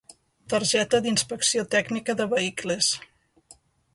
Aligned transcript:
Targeta 0.53 0.99
d'Inspecció 1.07 1.65
Tècnica 1.75 2.17
de 2.21 2.27
Vehicles. 2.33 2.89